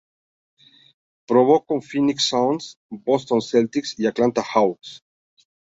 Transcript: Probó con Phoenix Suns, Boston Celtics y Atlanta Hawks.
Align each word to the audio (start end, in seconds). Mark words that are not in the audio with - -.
Probó 1.27 1.63
con 1.63 1.83
Phoenix 1.83 2.23
Suns, 2.29 2.79
Boston 2.89 3.39
Celtics 3.39 3.93
y 3.99 4.07
Atlanta 4.07 4.43
Hawks. 4.55 5.03